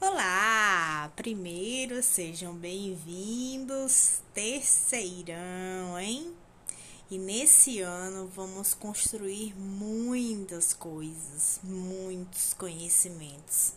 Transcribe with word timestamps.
Olá! 0.00 1.12
Primeiro, 1.14 2.02
sejam 2.02 2.52
bem-vindos, 2.56 4.22
terceirão, 4.34 6.00
hein? 6.00 6.34
E 7.08 7.16
nesse 7.16 7.80
ano 7.80 8.26
vamos 8.26 8.74
construir 8.74 9.54
muitas 9.56 10.74
coisas, 10.74 11.60
muitos 11.62 12.54
conhecimentos. 12.54 13.74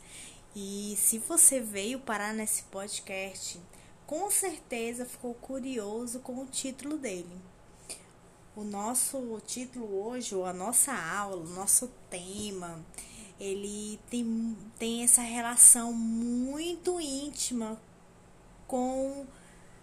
E 0.56 0.98
se 0.98 1.20
você 1.20 1.60
veio 1.60 2.00
parar 2.00 2.34
nesse 2.34 2.64
podcast, 2.64 3.60
com 4.08 4.32
certeza 4.32 5.06
ficou 5.06 5.34
curioso 5.34 6.22
com 6.22 6.40
o 6.42 6.46
título 6.46 6.98
dele. 6.98 7.42
O 8.56 8.64
nosso 8.64 9.40
título 9.46 10.02
hoje, 10.02 10.34
ou 10.34 10.46
a 10.46 10.54
nossa 10.54 10.94
aula, 10.94 11.44
o 11.44 11.50
nosso 11.50 11.92
tema, 12.10 12.84
ele 13.38 14.00
tem, 14.10 14.58
tem 14.80 15.04
essa 15.04 15.22
relação 15.22 15.92
muito 15.92 17.00
íntima 17.02 17.80
com 18.66 19.28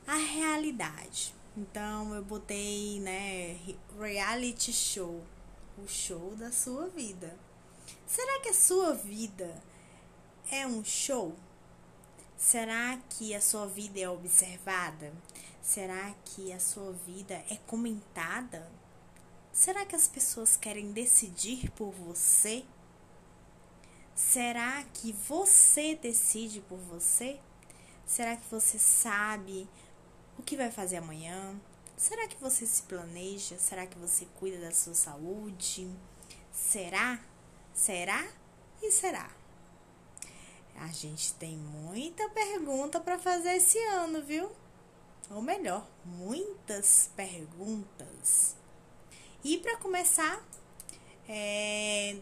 a 0.06 0.16
realidade. 0.16 1.34
Então 1.54 2.14
eu 2.14 2.24
botei, 2.24 2.98
né, 3.00 3.58
reality 4.00 4.72
show, 4.72 5.22
o 5.78 5.86
show 5.86 6.34
da 6.34 6.50
sua 6.50 6.88
vida. 6.88 7.38
Será 8.06 8.40
que 8.40 8.48
a 8.48 8.54
sua 8.54 8.94
vida 8.94 9.62
é 10.50 10.66
um 10.66 10.82
show? 10.82 11.36
Será 12.36 12.98
que 13.10 13.34
a 13.34 13.40
sua 13.40 13.66
vida 13.66 14.00
é 14.00 14.08
observada? 14.08 15.12
Será 15.62 16.14
que 16.24 16.52
a 16.52 16.60
sua 16.60 16.92
vida 16.92 17.34
é 17.48 17.56
comentada? 17.66 18.70
Será 19.52 19.86
que 19.86 19.96
as 19.96 20.08
pessoas 20.08 20.56
querem 20.56 20.92
decidir 20.92 21.70
por 21.70 21.92
você? 21.92 22.64
Será 24.14 24.84
que 24.92 25.12
você 25.12 25.94
decide 25.94 26.60
por 26.60 26.78
você? 26.78 27.40
Será 28.06 28.36
que 28.36 28.48
você 28.50 28.78
sabe 28.78 29.68
o 30.38 30.42
que 30.42 30.56
vai 30.56 30.70
fazer 30.70 30.96
amanhã? 30.96 31.58
Será 31.96 32.26
que 32.26 32.36
você 32.36 32.66
se 32.66 32.82
planeja? 32.82 33.58
Será 33.58 33.86
que 33.86 33.98
você 33.98 34.26
cuida 34.38 34.58
da 34.58 34.72
sua 34.72 34.94
saúde? 34.94 35.88
Será? 36.52 37.20
Será? 37.72 38.26
E 38.82 38.90
será? 38.90 39.30
A 40.76 40.88
gente 40.88 41.34
tem 41.34 41.56
muita 41.56 42.28
pergunta 42.30 43.00
para 43.00 43.18
fazer 43.18 43.54
esse 43.54 43.78
ano, 43.86 44.22
viu? 44.22 44.50
Ou 45.30 45.40
melhor, 45.40 45.86
muitas 46.04 47.10
perguntas. 47.16 48.56
E 49.42 49.58
para 49.58 49.76
começar, 49.76 50.42
é, 51.28 52.16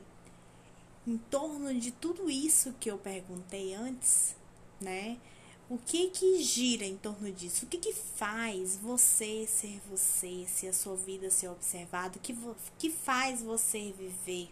em 1.07 1.19
torno 1.19 1.75
de 1.79 1.91
tudo 1.91 2.31
isso 2.31 2.75
que 2.79 2.91
eu 2.91 2.99
perguntei 2.99 3.75
antes, 3.75 4.37
né? 4.81 5.19
O 5.69 5.79
que 5.79 6.11
que 6.11 6.43
gira 6.43 6.85
em 6.85 6.97
torno 6.97 7.33
disso? 7.33 7.65
O 7.65 7.69
que 7.69 7.79
que 7.79 7.95
faz 7.95 8.77
você 8.77 9.47
ser 9.47 9.81
você, 9.89 10.45
se 10.47 10.69
a 10.69 10.73
sua 10.73 10.97
vida 10.97 11.31
ser 11.31 11.49
observada? 11.49 12.19
O 12.19 12.21
que, 12.21 12.37
que 12.79 12.91
faz 12.91 13.43
você 13.43 13.93
viver? 13.93 14.51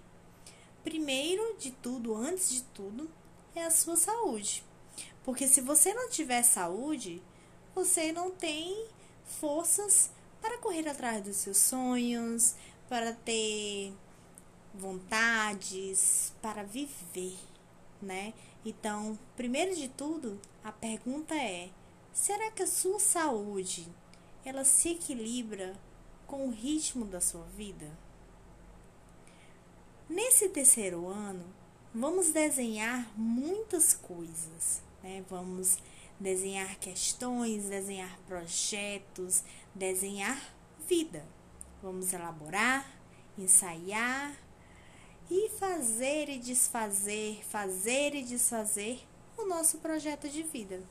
Primeiro 0.82 1.56
de 1.58 1.72
tudo, 1.72 2.16
antes 2.16 2.50
de 2.50 2.62
tudo, 2.62 3.10
é 3.54 3.64
a 3.64 3.70
sua 3.70 3.96
saúde. 3.96 4.64
Porque 5.24 5.46
se 5.46 5.60
você 5.60 5.92
não 5.94 6.08
tiver 6.08 6.42
saúde, 6.42 7.22
você 7.74 8.12
não 8.12 8.30
tem 8.30 8.86
forças 9.24 10.10
para 10.40 10.58
correr 10.58 10.88
atrás 10.88 11.22
dos 11.22 11.36
seus 11.36 11.58
sonhos, 11.58 12.54
para 12.88 13.12
ter 13.12 13.92
vontades, 14.74 16.32
para 16.40 16.62
viver, 16.62 17.38
né? 18.00 18.32
Então, 18.64 19.18
primeiro 19.36 19.74
de 19.74 19.88
tudo, 19.88 20.40
a 20.64 20.72
pergunta 20.72 21.34
é: 21.34 21.70
será 22.12 22.50
que 22.50 22.62
a 22.62 22.66
sua 22.66 22.98
saúde 22.98 23.88
ela 24.44 24.64
se 24.64 24.90
equilibra 24.90 25.74
com 26.26 26.46
o 26.46 26.50
ritmo 26.50 27.04
da 27.04 27.20
sua 27.20 27.44
vida? 27.56 27.90
Nesse 30.08 30.48
terceiro 30.48 31.08
ano, 31.08 31.44
vamos 31.94 32.30
desenhar 32.30 33.10
muitas 33.16 33.92
coisas, 33.94 34.80
né? 35.02 35.24
Vamos 35.28 35.78
desenhar 36.18 36.78
questões, 36.78 37.64
desenhar 37.64 38.18
projetos, 38.26 39.42
desenhar 39.74 40.40
vida. 40.88 41.24
Vamos 41.82 42.12
elaborar, 42.12 42.86
ensaiar 43.36 44.36
e 45.30 45.48
fazer 45.50 46.28
e 46.28 46.38
desfazer, 46.38 47.42
fazer 47.44 48.14
e 48.14 48.22
desfazer 48.22 49.00
o 49.36 49.46
nosso 49.46 49.78
projeto 49.78 50.28
de 50.28 50.42
vida. 50.42 50.82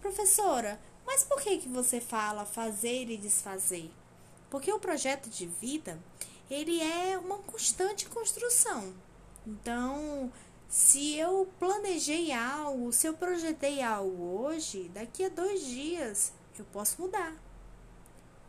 Professora, 0.00 0.80
mas 1.06 1.24
por 1.24 1.40
que 1.40 1.58
que 1.58 1.68
você 1.68 2.00
fala 2.00 2.44
fazer 2.44 3.08
e 3.08 3.16
desfazer? 3.16 3.90
Porque 4.50 4.72
o 4.72 4.78
projeto 4.78 5.30
de 5.30 5.46
vida, 5.46 5.98
ele 6.50 6.80
é 6.80 7.16
uma 7.16 7.38
constante 7.38 8.06
construção. 8.06 8.92
Então, 9.46 10.32
se 10.68 11.16
eu 11.16 11.48
planejei 11.58 12.32
algo, 12.32 12.92
se 12.92 13.06
eu 13.06 13.14
projetei 13.14 13.82
algo 13.82 14.40
hoje, 14.40 14.90
daqui 14.94 15.24
a 15.24 15.28
dois 15.28 15.64
dias 15.64 16.32
eu 16.58 16.64
posso 16.66 17.00
mudar. 17.00 17.34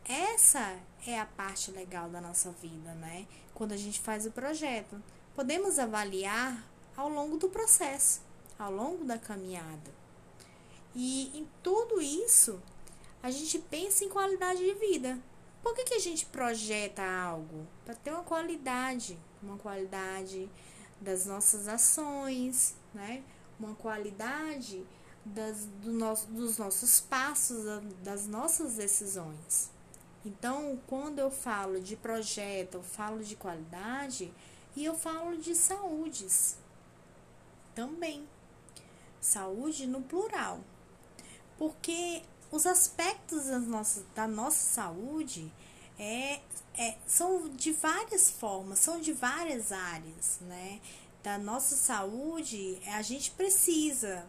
Essa 0.06 0.78
é 1.06 1.18
a 1.18 1.26
parte 1.26 1.70
legal 1.70 2.08
da 2.08 2.20
nossa 2.20 2.50
vida, 2.52 2.92
né? 2.94 3.26
Quando 3.54 3.72
a 3.72 3.76
gente 3.76 4.00
faz 4.00 4.26
o 4.26 4.30
projeto, 4.30 5.02
podemos 5.34 5.78
avaliar 5.78 6.64
ao 6.96 7.08
longo 7.08 7.36
do 7.36 7.48
processo, 7.48 8.20
ao 8.58 8.70
longo 8.70 9.04
da 9.04 9.18
caminhada. 9.18 9.92
E 10.94 11.36
em 11.36 11.48
tudo 11.62 12.00
isso, 12.00 12.60
a 13.22 13.30
gente 13.30 13.58
pensa 13.58 14.04
em 14.04 14.08
qualidade 14.08 14.60
de 14.60 14.74
vida. 14.74 15.18
Por 15.62 15.74
que, 15.74 15.84
que 15.84 15.94
a 15.94 15.98
gente 15.98 16.26
projeta 16.26 17.02
algo? 17.02 17.66
Para 17.84 17.94
ter 17.94 18.10
uma 18.10 18.22
qualidade, 18.22 19.18
uma 19.42 19.56
qualidade 19.56 20.48
das 21.00 21.26
nossas 21.26 21.68
ações, 21.68 22.74
né? 22.92 23.22
Uma 23.58 23.74
qualidade 23.74 24.84
das, 25.24 25.64
do 25.82 25.92
nosso, 25.92 26.26
dos 26.28 26.58
nossos 26.58 27.00
passos, 27.00 27.64
das 28.02 28.26
nossas 28.26 28.74
decisões. 28.74 29.70
Então, 30.24 30.80
quando 30.86 31.18
eu 31.18 31.30
falo 31.30 31.80
de 31.80 31.96
projeto, 31.96 32.76
eu 32.76 32.82
falo 32.82 33.22
de 33.22 33.36
qualidade 33.36 34.32
e 34.74 34.84
eu 34.84 34.94
falo 34.94 35.36
de 35.36 35.54
saúdes 35.54 36.56
também. 37.74 38.26
Saúde 39.20 39.86
no 39.86 40.02
plural. 40.02 40.60
Porque 41.58 42.22
os 42.50 42.66
aspectos 42.66 43.46
da 43.46 43.58
nossa, 43.58 44.04
da 44.14 44.26
nossa 44.26 44.74
saúde 44.74 45.52
é, 45.98 46.40
é, 46.76 46.96
são 47.06 47.48
de 47.48 47.72
várias 47.72 48.30
formas, 48.30 48.78
são 48.78 49.00
de 49.00 49.12
várias 49.12 49.72
áreas, 49.72 50.38
né? 50.40 50.80
Da 51.22 51.38
nossa 51.38 51.76
saúde, 51.76 52.78
a 52.86 53.02
gente 53.02 53.30
precisa 53.30 54.26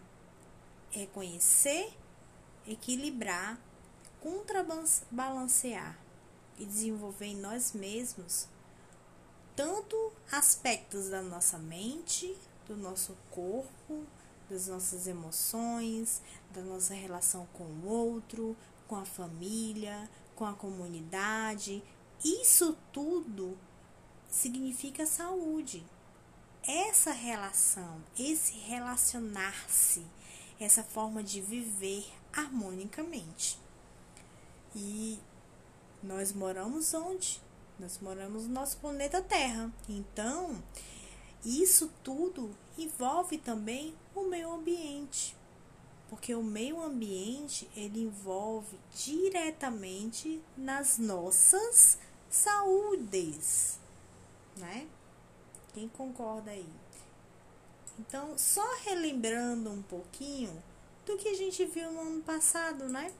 reconhecer, 0.91 1.91
equilibrar 2.65 3.59
contrabalancear 4.25 5.95
e 6.57 6.65
desenvolver 6.65 7.27
em 7.27 7.35
nós 7.35 7.73
mesmos 7.73 8.47
tanto 9.55 10.11
aspectos 10.31 11.09
da 11.09 11.21
nossa 11.21 11.59
mente, 11.59 12.35
do 12.67 12.75
nosso 12.75 13.15
corpo, 13.29 14.03
das 14.49 14.65
nossas 14.65 15.05
emoções, 15.05 16.23
da 16.51 16.61
nossa 16.61 16.95
relação 16.95 17.47
com 17.53 17.65
o 17.65 17.87
outro, 17.87 18.57
com 18.87 18.95
a 18.95 19.05
família, 19.05 20.09
com 20.35 20.43
a 20.43 20.53
comunidade. 20.53 21.83
Isso 22.23 22.77
tudo 22.91 23.57
significa 24.29 25.05
saúde. 25.05 25.85
Essa 26.67 27.11
relação, 27.11 28.01
esse 28.17 28.53
relacionar-se, 28.53 30.05
essa 30.59 30.83
forma 30.83 31.23
de 31.23 31.41
viver 31.41 32.05
harmonicamente. 32.33 33.59
E 34.75 35.19
nós 36.01 36.33
moramos 36.33 36.93
onde? 36.93 37.41
Nós 37.79 37.99
moramos 37.99 38.43
no 38.43 38.53
nosso 38.53 38.77
planeta 38.77 39.21
Terra. 39.21 39.71
Então, 39.87 40.61
isso 41.43 41.91
tudo 42.03 42.55
envolve 42.77 43.37
também 43.37 43.93
o 44.15 44.23
meio 44.23 44.51
ambiente. 44.51 45.35
Porque 46.09 46.33
o 46.33 46.43
meio 46.43 46.81
ambiente, 46.81 47.69
ele 47.75 48.01
envolve 48.01 48.77
diretamente 48.95 50.41
nas 50.57 50.97
nossas 50.97 51.97
saúdes, 52.29 53.79
né? 54.57 54.87
Quem 55.73 55.87
concorda 55.89 56.51
aí? 56.51 56.69
Então, 57.99 58.37
só 58.37 58.65
relembrando 58.83 59.71
um 59.71 59.81
pouquinho 59.81 60.61
do 61.05 61.17
que 61.17 61.29
a 61.29 61.33
gente 61.33 61.65
viu 61.65 61.91
no 61.91 62.01
ano 62.01 62.21
passado, 62.21 62.89
né? 62.89 63.13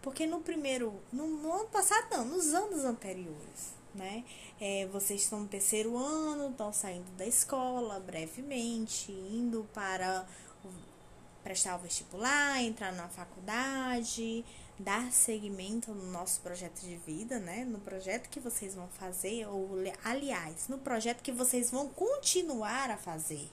Porque 0.00 0.26
no 0.26 0.40
primeiro, 0.40 1.00
no, 1.12 1.26
no 1.26 1.52
ano 1.52 1.68
passado 1.68 2.08
não, 2.10 2.24
nos 2.26 2.54
anos 2.54 2.84
anteriores, 2.84 3.74
né? 3.94 4.24
É, 4.60 4.86
vocês 4.86 5.22
estão 5.22 5.40
no 5.40 5.48
terceiro 5.48 5.96
ano, 5.96 6.50
estão 6.50 6.72
saindo 6.72 7.10
da 7.16 7.26
escola 7.26 7.98
brevemente, 8.00 9.12
indo 9.12 9.68
para 9.72 10.26
prestar 11.42 11.76
o 11.76 11.78
vestibular, 11.78 12.62
entrar 12.62 12.92
na 12.92 13.08
faculdade, 13.08 14.44
dar 14.78 15.12
seguimento 15.12 15.92
no 15.92 16.10
nosso 16.10 16.40
projeto 16.40 16.80
de 16.80 16.96
vida, 16.96 17.38
né? 17.38 17.64
No 17.64 17.78
projeto 17.78 18.28
que 18.28 18.40
vocês 18.40 18.74
vão 18.74 18.88
fazer, 18.88 19.46
ou 19.46 19.70
aliás, 20.04 20.68
no 20.68 20.78
projeto 20.78 21.22
que 21.22 21.32
vocês 21.32 21.70
vão 21.70 21.88
continuar 21.88 22.90
a 22.90 22.96
fazer, 22.96 23.48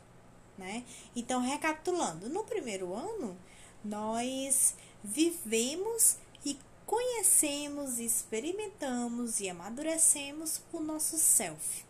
né? 0.58 0.84
Então, 1.16 1.42
recapitulando, 1.42 2.28
no 2.30 2.44
primeiro 2.44 2.94
ano, 2.94 3.38
nós 3.84 4.76
vivemos 5.04 6.18
e 6.44 6.58
conhecemos, 6.86 8.00
experimentamos 8.00 9.40
e 9.40 9.50
amadurecemos 9.50 10.62
o 10.74 10.80
nosso 10.80 11.18
self, 11.18 11.86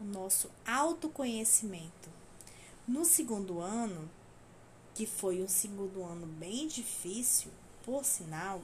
o 0.00 0.04
nosso 0.04 0.50
autoconhecimento. 0.66 2.10
No 2.86 3.04
segundo 3.04 3.60
ano, 3.60 4.10
que 4.94 5.06
foi 5.06 5.42
um 5.42 5.48
segundo 5.48 6.04
ano 6.04 6.26
bem 6.26 6.68
difícil, 6.68 7.50
por 7.82 8.04
sinal, 8.04 8.62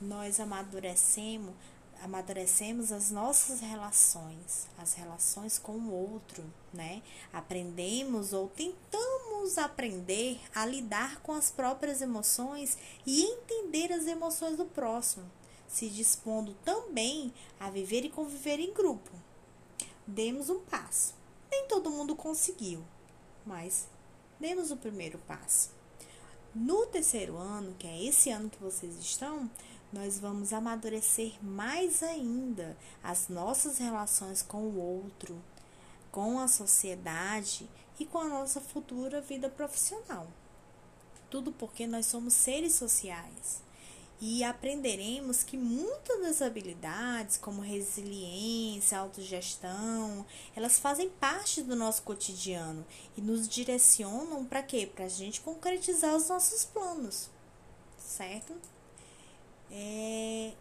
nós 0.00 0.40
amadurecemos, 0.40 1.54
amadurecemos 2.02 2.92
as 2.92 3.10
nossas 3.10 3.60
relações, 3.60 4.68
as 4.78 4.94
relações 4.94 5.58
com 5.58 5.72
o 5.72 5.92
outro, 5.92 6.44
né? 6.72 7.02
Aprendemos 7.32 8.32
ou 8.32 8.48
tentamos 8.48 9.58
aprender 9.58 10.40
a 10.54 10.66
lidar 10.66 11.20
com 11.20 11.32
as 11.32 11.50
próprias 11.50 12.02
emoções 12.02 12.76
e 13.06 13.22
entender 13.22 13.92
as 13.92 14.06
emoções 14.06 14.56
do 14.56 14.66
próximo, 14.66 15.24
se 15.68 15.88
dispondo 15.88 16.54
também 16.64 17.32
a 17.58 17.70
viver 17.70 18.04
e 18.04 18.10
conviver 18.10 18.58
em 18.58 18.72
grupo. 18.72 19.10
Demos 20.06 20.50
um 20.50 20.60
passo. 20.60 21.14
Nem 21.50 21.66
todo 21.68 21.90
mundo 21.90 22.14
conseguiu, 22.14 22.84
mas 23.44 23.86
demos 24.38 24.70
o 24.70 24.76
primeiro 24.76 25.18
passo. 25.26 25.70
No 26.54 26.86
terceiro 26.86 27.36
ano, 27.36 27.74
que 27.78 27.86
é 27.86 28.04
esse 28.04 28.30
ano 28.30 28.48
que 28.48 28.62
vocês 28.62 28.96
estão, 28.98 29.50
nós 29.92 30.18
vamos 30.18 30.52
amadurecer 30.52 31.32
mais 31.42 32.02
ainda 32.02 32.76
as 33.02 33.28
nossas 33.28 33.78
relações 33.78 34.42
com 34.42 34.62
o 34.62 34.78
outro, 34.78 35.40
com 36.10 36.38
a 36.38 36.48
sociedade 36.48 37.68
e 37.98 38.04
com 38.04 38.18
a 38.18 38.28
nossa 38.28 38.60
futura 38.60 39.20
vida 39.20 39.48
profissional. 39.48 40.26
Tudo 41.30 41.52
porque 41.52 41.86
nós 41.86 42.06
somos 42.06 42.34
seres 42.34 42.74
sociais 42.74 43.62
e 44.20 44.42
aprenderemos 44.42 45.42
que 45.42 45.56
muitas 45.58 46.20
das 46.22 46.40
habilidades, 46.40 47.36
como 47.36 47.60
resiliência, 47.60 48.98
autogestão, 48.98 50.24
elas 50.54 50.78
fazem 50.78 51.10
parte 51.10 51.62
do 51.62 51.76
nosso 51.76 52.02
cotidiano 52.02 52.84
e 53.16 53.20
nos 53.20 53.46
direcionam 53.46 54.44
para 54.44 54.62
quê? 54.62 54.86
Para 54.86 55.04
a 55.04 55.08
gente 55.08 55.40
concretizar 55.42 56.16
os 56.16 56.28
nossos 56.28 56.64
planos, 56.64 57.28
certo? 57.98 58.54
É, 59.70 60.52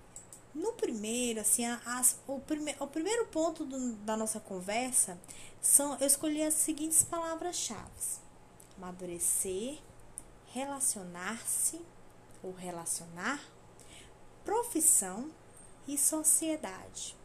no 0.53 0.73
primeiro, 0.73 1.41
assim, 1.41 1.65
as, 1.65 2.17
o, 2.27 2.39
prime, 2.39 2.75
o 2.79 2.87
primeiro 2.87 3.25
ponto 3.27 3.65
do, 3.65 3.93
da 3.97 4.15
nossa 4.15 4.39
conversa 4.39 5.19
são, 5.61 5.97
eu 5.99 6.07
escolhi 6.07 6.41
as 6.41 6.53
seguintes 6.53 7.03
palavras-chave: 7.03 8.19
amadurecer, 8.77 9.79
relacionar-se 10.47 11.81
ou 12.41 12.53
relacionar, 12.53 13.43
profissão 14.43 15.29
e 15.87 15.97
sociedade. 15.97 17.15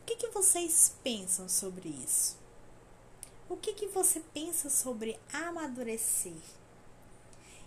O 0.00 0.04
que, 0.04 0.16
que 0.16 0.28
vocês 0.28 0.96
pensam 1.02 1.48
sobre 1.48 1.88
isso? 1.88 2.36
O 3.48 3.56
que, 3.56 3.74
que 3.74 3.86
você 3.88 4.20
pensa 4.32 4.70
sobre 4.70 5.20
amadurecer? 5.32 6.40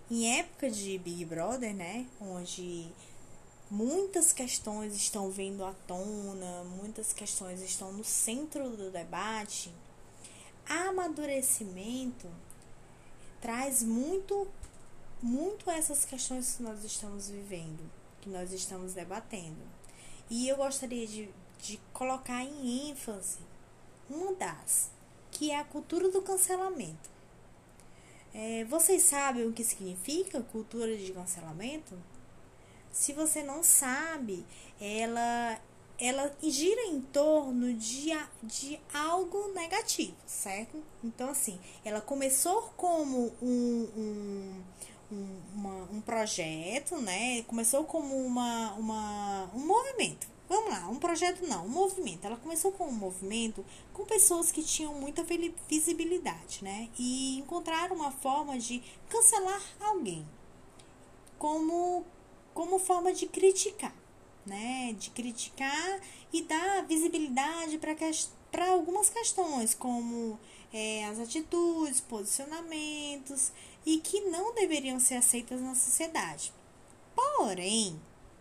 Em 0.08 0.38
época 0.38 0.70
de 0.70 0.96
Big 0.98 1.24
Brother, 1.24 1.74
né, 1.74 2.06
onde 2.20 2.86
muitas 3.68 4.32
questões 4.32 4.94
estão 4.94 5.30
vindo 5.30 5.64
à 5.64 5.74
tona, 5.86 6.62
muitas 6.80 7.12
questões 7.12 7.60
estão 7.60 7.92
no 7.92 8.04
centro 8.04 8.70
do 8.76 8.88
debate, 8.88 9.72
amadurecimento 10.68 12.28
traz 13.40 13.82
muito 13.82 14.46
muito 15.20 15.68
essas 15.70 16.04
questões 16.04 16.54
que 16.56 16.62
nós 16.62 16.84
estamos 16.84 17.28
vivendo, 17.28 17.90
que 18.20 18.28
nós 18.28 18.52
estamos 18.52 18.92
debatendo. 18.94 19.60
E 20.30 20.48
eu 20.48 20.56
gostaria 20.56 21.06
de, 21.06 21.28
de 21.60 21.80
colocar 21.92 22.44
em 22.44 22.90
ênfase 22.90 23.38
uma 24.08 24.32
das, 24.34 24.88
que 25.32 25.50
é 25.50 25.58
a 25.58 25.64
cultura 25.64 26.08
do 26.10 26.22
cancelamento. 26.22 27.15
É, 28.34 28.64
vocês 28.64 29.02
sabem 29.02 29.46
o 29.46 29.52
que 29.52 29.64
significa 29.64 30.40
cultura 30.42 30.96
de 30.96 31.12
cancelamento? 31.12 31.98
Se 32.90 33.12
você 33.12 33.42
não 33.42 33.62
sabe, 33.62 34.44
ela 34.80 35.60
ela 35.98 36.30
gira 36.42 36.82
em 36.88 37.00
torno 37.00 37.72
de, 37.72 38.10
de 38.42 38.78
algo 38.92 39.50
negativo, 39.54 40.14
certo? 40.26 40.82
Então, 41.02 41.30
assim, 41.30 41.58
ela 41.82 42.02
começou 42.02 42.70
como 42.76 43.32
um, 43.40 43.88
um 43.96 44.62
um, 45.10 45.40
uma, 45.54 45.82
um 45.92 46.00
projeto, 46.00 46.96
né? 46.96 47.42
Começou 47.42 47.84
como 47.84 48.16
uma, 48.16 48.72
uma, 48.74 49.50
um 49.54 49.66
movimento. 49.66 50.26
Vamos 50.48 50.70
lá, 50.70 50.88
um 50.88 50.96
projeto 50.96 51.44
não, 51.46 51.66
um 51.66 51.68
movimento. 51.68 52.24
Ela 52.24 52.36
começou 52.36 52.70
com 52.72 52.86
um 52.86 52.92
movimento 52.92 53.64
com 53.92 54.04
pessoas 54.04 54.52
que 54.52 54.62
tinham 54.62 54.94
muita 54.94 55.24
visibilidade, 55.68 56.62
né? 56.62 56.88
E 56.98 57.38
encontraram 57.38 57.96
uma 57.96 58.12
forma 58.12 58.58
de 58.58 58.82
cancelar 59.08 59.62
alguém 59.80 60.26
como, 61.38 62.04
como 62.54 62.78
forma 62.78 63.12
de 63.12 63.26
criticar, 63.26 63.94
né? 64.44 64.94
De 64.98 65.10
criticar 65.10 66.00
e 66.32 66.42
dar 66.42 66.84
visibilidade 66.86 67.78
para 67.78 68.70
algumas 68.70 69.10
questões, 69.10 69.74
como 69.74 70.38
é, 70.72 71.06
as 71.06 71.18
atitudes, 71.18 72.00
posicionamentos 72.00 73.50
e 73.84 73.98
que 73.98 74.20
não 74.22 74.54
deveriam 74.54 74.98
ser 75.00 75.14
aceitas 75.16 75.60
na 75.60 75.74
sociedade. 75.74 76.52
Porém, 77.14 78.00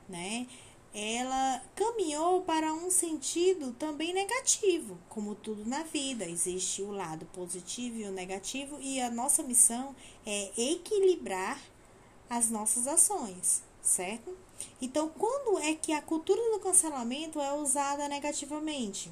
né, 0.10 0.48
ela 0.98 1.62
caminhou 1.76 2.42
para 2.44 2.74
um 2.74 2.90
sentido 2.90 3.74
também 3.74 4.14
negativo, 4.14 4.98
como 5.10 5.36
tudo 5.36 5.66
na 5.66 5.84
vida, 5.84 6.24
existe 6.24 6.82
o 6.82 6.92
lado 6.92 7.26
positivo 7.34 7.98
e 7.98 8.06
o 8.06 8.12
negativo, 8.12 8.80
e 8.80 9.02
a 9.02 9.12
nossa 9.12 9.44
missão 9.44 9.94
é 10.26 10.52
equilibrar 10.58 11.62
as 12.30 12.50
nossas 12.50 12.88
ações, 12.88 13.62
certo? 13.82 14.34
Então, 14.82 15.10
quando 15.10 15.60
é 15.60 15.74
que 15.76 15.92
a 15.92 16.02
cultura 16.02 16.42
do 16.54 16.60
cancelamento 16.62 17.42
é 17.42 17.54
usada 17.54 18.08
negativamente? 18.08 19.12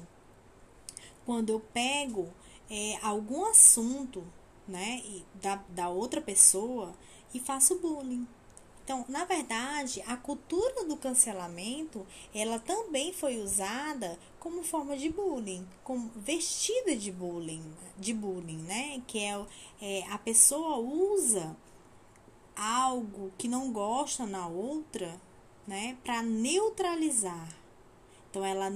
Quando 1.26 1.50
eu 1.50 1.60
pego 1.60 2.32
é, 2.70 2.98
algum 3.02 3.44
assunto 3.44 4.24
né, 4.66 5.02
da, 5.34 5.56
da 5.68 5.88
outra 5.90 6.22
pessoa 6.22 6.94
e 7.34 7.40
faço 7.40 7.78
bullying. 7.78 8.26
Então, 8.84 9.02
na 9.08 9.24
verdade, 9.24 10.02
a 10.06 10.14
cultura 10.14 10.84
do 10.84 10.94
cancelamento, 10.98 12.06
ela 12.34 12.58
também 12.58 13.14
foi 13.14 13.38
usada 13.38 14.18
como 14.38 14.62
forma 14.62 14.94
de 14.94 15.08
bullying, 15.08 15.66
como 15.82 16.10
vestida 16.14 16.94
de 16.94 17.10
bullying, 17.10 17.64
de 17.98 18.12
bullying, 18.12 18.58
né? 18.58 19.02
Que 19.06 19.20
é, 19.20 19.46
é 19.80 20.06
a 20.10 20.18
pessoa 20.18 20.76
usa 20.76 21.56
algo 22.54 23.32
que 23.38 23.48
não 23.48 23.72
gosta 23.72 24.26
na 24.26 24.46
outra, 24.46 25.18
né, 25.66 25.96
para 26.04 26.22
neutralizar. 26.22 27.63
Então, 28.34 28.44
ela 28.44 28.68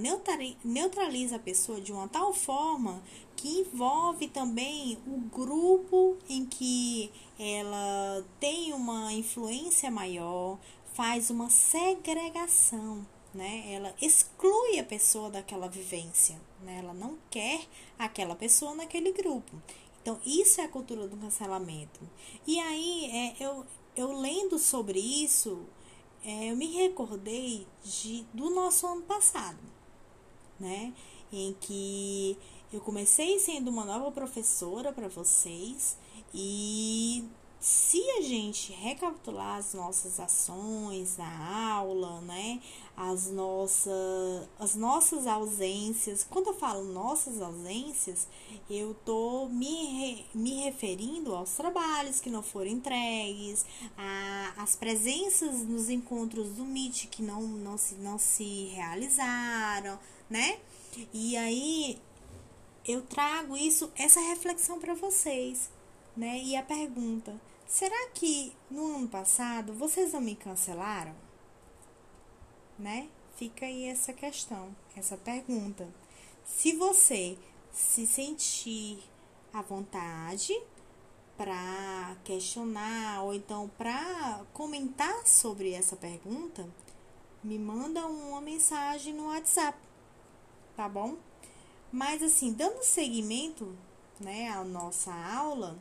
neutraliza 0.62 1.34
a 1.34 1.40
pessoa 1.40 1.80
de 1.80 1.90
uma 1.90 2.06
tal 2.06 2.32
forma 2.32 3.02
que 3.34 3.48
envolve 3.58 4.28
também 4.28 4.96
o 5.04 5.18
grupo 5.36 6.16
em 6.28 6.46
que 6.46 7.10
ela 7.36 8.24
tem 8.38 8.72
uma 8.72 9.12
influência 9.12 9.90
maior, 9.90 10.60
faz 10.94 11.28
uma 11.28 11.50
segregação, 11.50 13.04
né? 13.34 13.64
Ela 13.72 13.92
exclui 14.00 14.78
a 14.78 14.84
pessoa 14.84 15.28
daquela 15.28 15.66
vivência, 15.66 16.40
né? 16.62 16.78
Ela 16.78 16.94
não 16.94 17.18
quer 17.28 17.60
aquela 17.98 18.36
pessoa 18.36 18.76
naquele 18.76 19.10
grupo. 19.10 19.60
Então, 20.00 20.20
isso 20.24 20.60
é 20.60 20.66
a 20.66 20.68
cultura 20.68 21.08
do 21.08 21.16
cancelamento. 21.16 21.98
E 22.46 22.60
aí, 22.60 23.10
é, 23.12 23.44
eu, 23.44 23.66
eu 23.96 24.12
lendo 24.12 24.56
sobre 24.56 25.00
isso, 25.00 25.66
é, 26.24 26.50
eu 26.50 26.56
me 26.56 26.66
recordei 26.66 27.66
de, 27.82 28.24
do 28.34 28.50
nosso 28.50 28.86
ano 28.86 29.02
passado, 29.02 29.58
né? 30.58 30.92
Em 31.32 31.54
que 31.60 32.36
eu 32.72 32.80
comecei 32.80 33.38
sendo 33.38 33.68
uma 33.70 33.84
nova 33.84 34.10
professora 34.10 34.92
para 34.92 35.08
vocês 35.08 35.96
e 36.34 37.24
se 37.60 38.00
a 38.18 38.20
gente 38.22 38.72
recapitular 38.72 39.56
as 39.56 39.74
nossas 39.74 40.20
ações 40.20 41.16
na 41.16 41.72
aula, 41.72 42.20
né, 42.20 42.60
as 42.96 43.30
nossas, 43.30 44.48
as 44.58 44.76
nossas 44.76 45.26
ausências, 45.26 46.24
quando 46.28 46.48
eu 46.48 46.54
falo 46.54 46.84
nossas 46.84 47.42
ausências, 47.42 48.28
eu 48.70 48.94
tô 49.04 49.48
me, 49.48 49.86
re, 49.86 50.26
me 50.32 50.62
referindo 50.62 51.34
aos 51.34 51.50
trabalhos 51.50 52.20
que 52.20 52.30
não 52.30 52.42
foram 52.42 52.70
entregues, 52.70 53.66
a, 53.96 54.54
as 54.56 54.76
presenças 54.76 55.62
nos 55.62 55.88
encontros 55.88 56.50
do 56.52 56.62
MIT 56.64 57.08
que 57.08 57.22
não, 57.22 57.42
não, 57.42 57.76
se, 57.76 57.96
não 57.96 58.18
se 58.18 58.66
realizaram, 58.66 59.98
né? 60.30 60.58
E 61.12 61.36
aí 61.36 61.98
eu 62.84 63.02
trago 63.02 63.56
isso, 63.56 63.90
essa 63.96 64.20
reflexão 64.20 64.78
para 64.78 64.94
vocês, 64.94 65.70
né? 66.18 66.42
E 66.42 66.56
a 66.56 66.62
pergunta: 66.62 67.40
será 67.66 68.08
que 68.10 68.52
no 68.68 68.96
ano 68.96 69.08
passado 69.08 69.72
vocês 69.72 70.12
não 70.12 70.20
me 70.20 70.34
cancelaram? 70.34 71.14
Né? 72.76 73.08
Fica 73.36 73.64
aí 73.64 73.84
essa 73.84 74.12
questão, 74.12 74.74
essa 74.96 75.16
pergunta. 75.16 75.88
Se 76.44 76.72
você 76.72 77.38
se 77.72 78.04
sentir 78.06 78.98
à 79.52 79.62
vontade 79.62 80.52
para 81.36 82.16
questionar 82.24 83.22
ou 83.22 83.32
então 83.32 83.70
para 83.78 84.44
comentar 84.52 85.24
sobre 85.24 85.72
essa 85.72 85.94
pergunta, 85.94 86.68
me 87.44 87.58
manda 87.58 88.04
uma 88.06 88.40
mensagem 88.40 89.14
no 89.14 89.26
WhatsApp, 89.26 89.78
tá 90.76 90.88
bom? 90.88 91.16
Mas 91.92 92.22
assim, 92.22 92.52
dando 92.52 92.82
seguimento, 92.82 93.76
né, 94.18 94.48
à 94.48 94.64
nossa 94.64 95.12
aula, 95.12 95.78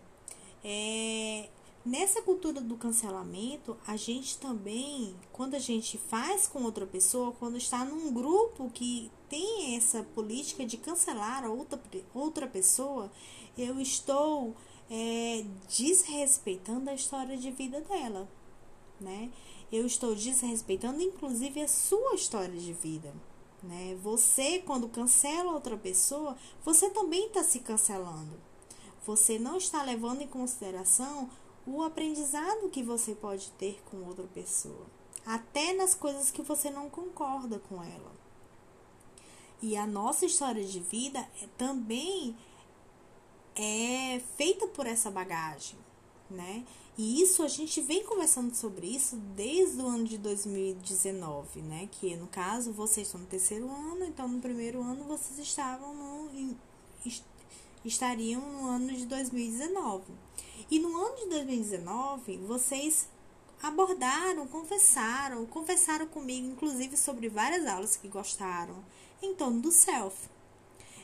é, 0.64 1.50
nessa 1.86 2.22
cultura 2.22 2.60
do 2.60 2.76
cancelamento, 2.76 3.78
a 3.88 3.96
gente 3.96 4.38
também, 4.38 5.16
quando 5.32 5.56
a 5.56 5.60
gente 5.60 5.98
faz 5.98 6.48
com 6.48 6.64
outra 6.64 6.86
pessoa, 6.86 7.32
quando 7.40 7.58
está 7.58 7.86
num 7.86 8.14
grupo 8.14 8.70
que 8.72 9.12
tem 9.30 9.76
essa 9.76 10.04
política 10.04 10.66
de 10.66 10.78
cancelar 10.78 11.50
outra, 11.50 11.80
outra 12.14 12.48
pessoa, 12.48 13.12
eu 13.58 13.80
estou 13.80 14.56
é, 14.90 15.46
desrespeitando 15.70 16.90
a 16.90 16.94
história 16.94 17.38
de 17.38 17.52
vida 17.52 17.82
dela, 17.82 18.30
né? 19.00 19.32
Eu 19.72 19.86
estou 19.86 20.16
desrespeitando, 20.16 21.02
inclusive, 21.02 21.62
a 21.62 21.68
sua 21.68 22.16
história 22.16 22.58
de 22.58 22.74
vida, 22.74 23.14
né? 23.62 23.98
Você, 24.02 24.60
quando 24.60 24.88
cancela 24.88 25.52
outra 25.52 25.78
pessoa, 25.78 26.38
você 26.64 26.90
também 26.90 27.28
está 27.28 27.44
se 27.44 27.60
cancelando 27.60 28.47
você 29.08 29.40
não 29.40 29.56
está 29.56 29.82
levando 29.84 30.22
em 30.22 30.28
consideração 30.28 31.30
o 31.66 31.82
aprendizado 31.82 32.70
que 32.70 32.84
você 32.84 33.16
pode 33.16 33.50
ter 33.52 33.82
com 33.90 34.04
outra 34.04 34.26
pessoa, 34.34 34.86
até 35.26 35.72
nas 35.72 35.96
coisas 35.96 36.30
que 36.30 36.42
você 36.42 36.70
não 36.70 36.90
concorda 36.90 37.58
com 37.58 37.82
ela. 37.82 38.12
E 39.62 39.78
a 39.78 39.88
nossa 39.88 40.26
história 40.26 40.64
de 40.64 40.82
vida 40.82 41.20
é, 41.42 41.48
também 41.58 42.36
é 43.56 44.22
feita 44.36 44.68
por 44.68 44.86
essa 44.86 45.10
bagagem, 45.10 45.80
né? 46.30 46.66
E 46.98 47.22
isso 47.22 47.44
a 47.44 47.48
gente 47.48 47.80
vem 47.80 48.04
conversando 48.04 48.54
sobre 48.56 48.88
isso 48.88 49.16
desde 49.36 49.82
o 49.82 49.88
ano 49.88 50.04
de 50.04 50.18
2019, 50.18 51.62
né? 51.62 51.88
Que 51.94 52.16
no 52.18 52.28
caso 52.28 52.74
vocês 52.74 53.08
estão 53.08 53.22
no 53.22 53.28
terceiro 53.28 53.72
ano, 53.72 54.04
então 54.04 54.28
no 54.28 54.42
primeiro 54.42 54.82
ano 54.82 55.06
vocês 55.06 55.40
estavam 55.40 55.94
no, 55.96 56.58
estariam 57.88 58.41
no 58.41 58.67
ano 58.67 58.94
de 58.94 59.06
2019. 59.06 60.03
E 60.70 60.79
no 60.79 60.96
ano 60.96 61.15
de 61.15 61.29
2019, 61.29 62.38
vocês 62.38 63.08
abordaram, 63.62 64.46
conversaram, 64.48 65.46
conversaram 65.46 66.08
comigo, 66.08 66.48
inclusive 66.48 66.98
sobre 66.98 67.29
várias 67.29 67.65
aulas 67.65 67.96
que 67.96 68.08
gostaram, 68.08 68.84
em 69.22 69.34
torno 69.34 69.62
do 69.62 69.72
self. 69.72 70.29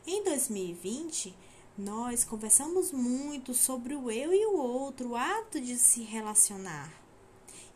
Em 0.05 0.23
2020, 0.23 1.33
nós 1.77 2.23
conversamos 2.23 2.91
muito 2.91 3.53
sobre 3.53 3.95
o 3.95 4.11
eu 4.11 4.33
e 4.33 4.45
o 4.45 4.57
outro, 4.57 5.09
o 5.09 5.15
ato 5.15 5.59
de 5.59 5.77
se 5.77 6.01
relacionar. 6.01 6.91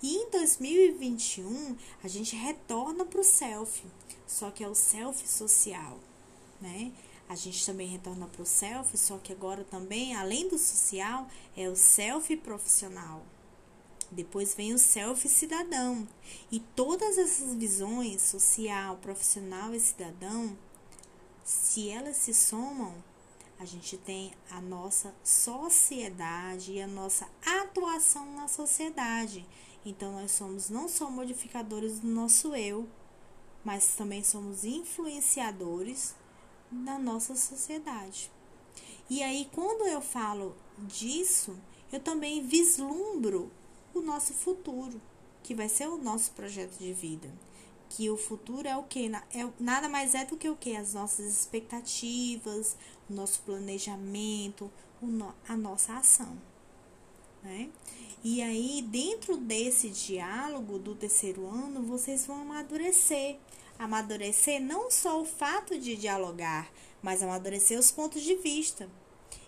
E 0.03 0.15
em 0.15 0.29
2021, 0.29 1.75
a 2.03 2.07
gente 2.07 2.35
retorna 2.35 3.03
para 3.03 3.21
o 3.21 3.23
self, 3.23 3.83
só 4.27 4.51
que 4.51 4.63
é 4.63 4.67
o 4.67 4.75
self 4.75 5.27
social, 5.27 5.97
né? 6.61 6.91
A 7.29 7.35
gente 7.35 7.65
também 7.65 7.87
retorna 7.87 8.27
para 8.27 8.41
o 8.41 8.45
self, 8.45 8.97
só 8.97 9.17
que 9.17 9.33
agora 9.33 9.63
também, 9.65 10.15
além 10.15 10.47
do 10.47 10.57
social, 10.57 11.27
é 11.55 11.67
o 11.67 11.75
self 11.75 12.35
profissional. 12.37 13.21
Depois 14.09 14.55
vem 14.55 14.73
o 14.73 14.79
self 14.79 15.27
cidadão. 15.27 16.07
E 16.49 16.59
todas 16.59 17.17
essas 17.17 17.53
visões, 17.53 18.21
social, 18.21 18.95
profissional 18.97 19.73
e 19.73 19.79
cidadão, 19.79 20.57
se 21.43 21.89
elas 21.89 22.15
se 22.15 22.33
somam, 22.33 22.95
a 23.59 23.65
gente 23.65 23.97
tem 23.97 24.33
a 24.49 24.61
nossa 24.61 25.13
sociedade 25.23 26.73
e 26.73 26.81
a 26.81 26.87
nossa 26.87 27.27
atuação 27.45 28.33
na 28.35 28.47
sociedade. 28.47 29.45
Então, 29.85 30.13
nós 30.13 30.31
somos 30.31 30.69
não 30.69 30.87
só 30.87 31.09
modificadores 31.09 31.99
do 31.99 32.07
nosso 32.07 32.55
eu, 32.55 32.87
mas 33.65 33.95
também 33.95 34.23
somos 34.23 34.63
influenciadores 34.63 36.15
na 36.71 36.99
nossa 36.99 37.35
sociedade. 37.35 38.31
E 39.09 39.23
aí, 39.23 39.49
quando 39.53 39.87
eu 39.87 40.01
falo 40.01 40.55
disso, 40.77 41.57
eu 41.91 41.99
também 41.99 42.45
vislumbro 42.45 43.51
o 43.93 44.01
nosso 44.01 44.33
futuro, 44.33 45.01
que 45.41 45.55
vai 45.55 45.69
ser 45.69 45.87
o 45.87 45.97
nosso 45.97 46.31
projeto 46.31 46.77
de 46.77 46.91
vida. 46.93 47.31
Que 47.89 48.09
o 48.09 48.17
futuro 48.17 48.67
é 48.67 48.75
o 48.75 48.83
que? 48.83 49.09
É, 49.33 49.49
nada 49.57 49.87
mais 49.87 50.13
é 50.13 50.25
do 50.25 50.35
que 50.35 50.49
o 50.49 50.57
que? 50.57 50.75
As 50.75 50.93
nossas 50.93 51.25
expectativas, 51.25 52.75
o 53.09 53.13
nosso 53.13 53.41
planejamento, 53.43 54.69
a 55.47 55.55
nossa 55.55 55.93
ação. 55.93 56.37
Né? 57.47 57.69
E 58.23 58.41
aí, 58.41 58.81
dentro 58.81 59.37
desse 59.37 59.89
diálogo 59.89 60.77
do 60.77 60.93
terceiro 60.93 61.47
ano, 61.47 61.81
vocês 61.81 62.25
vão 62.25 62.41
amadurecer 62.41 63.37
Amadurecer 63.79 64.59
não 64.59 64.89
só 64.89 65.21
o 65.21 65.25
fato 65.25 65.79
de 65.79 65.95
dialogar, 65.95 66.71
mas 67.01 67.21
amadurecer 67.21 67.77
os 67.77 67.91
pontos 67.91 68.23
de 68.23 68.35
vista. 68.35 68.89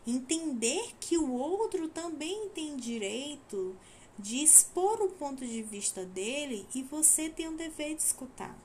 Entender 0.06 0.94
que 1.00 1.18
o 1.18 1.32
outro 1.32 1.88
também 1.88 2.48
tem 2.50 2.78
direito 2.78 3.76
de 4.20 4.44
expor 4.44 5.02
o 5.02 5.10
ponto 5.10 5.46
de 5.46 5.64
vista 5.64 6.06
dele 6.06 6.68
e 6.76 6.84
você 6.84 7.28
tem 7.28 7.48
o 7.48 7.58
dever 7.58 7.96
de 7.96 8.04
escutar. 8.04 8.56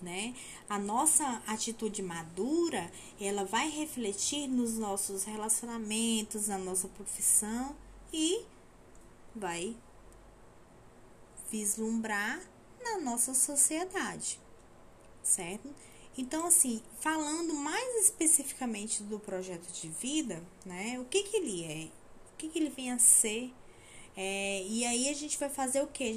Né? 0.00 0.34
A 0.68 0.78
nossa 0.78 1.42
atitude 1.46 2.02
madura, 2.02 2.90
ela 3.20 3.44
vai 3.44 3.68
refletir 3.68 4.48
nos 4.48 4.78
nossos 4.78 5.24
relacionamentos, 5.24 6.48
na 6.48 6.56
nossa 6.56 6.88
profissão 6.88 7.76
e 8.12 8.44
vai 9.34 9.76
vislumbrar 11.50 12.40
na 12.82 12.98
nossa 12.98 13.34
sociedade, 13.34 14.40
certo? 15.22 15.74
Então, 16.16 16.46
assim, 16.46 16.82
falando 17.00 17.54
mais 17.54 18.04
especificamente 18.04 19.02
do 19.02 19.20
projeto 19.20 19.70
de 19.72 19.88
vida, 19.88 20.42
né? 20.66 20.98
O 20.98 21.04
que 21.04 21.22
que 21.22 21.36
ele 21.36 21.64
é? 21.64 21.84
O 22.32 22.36
que 22.36 22.48
que 22.48 22.58
ele 22.58 22.70
vem 22.70 22.90
a 22.90 22.98
ser? 22.98 23.52
É, 24.20 24.64
e 24.64 24.84
aí 24.84 25.08
a 25.08 25.12
gente 25.12 25.38
vai 25.38 25.48
fazer 25.48 25.80
o 25.80 25.86
que? 25.86 26.12